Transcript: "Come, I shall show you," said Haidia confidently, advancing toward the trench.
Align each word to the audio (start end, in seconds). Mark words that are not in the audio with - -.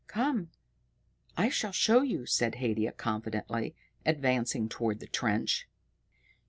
"Come, 0.07 0.49
I 1.37 1.49
shall 1.49 1.71
show 1.71 2.01
you," 2.01 2.25
said 2.25 2.55
Haidia 2.55 2.91
confidently, 2.91 3.75
advancing 4.03 4.67
toward 4.67 4.99
the 4.99 5.05
trench. 5.05 5.67